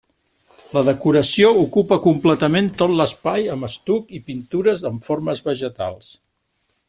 La 0.77 0.81
decoració 0.85 1.51
ocupa 1.65 1.99
completament 2.05 2.71
tot 2.79 2.95
l'espai 3.01 3.45
amb 3.57 3.69
estuc 3.69 4.17
i 4.21 4.23
pintures 4.31 4.83
amb 4.93 5.09
formes 5.11 5.45
vegetals. 5.51 6.11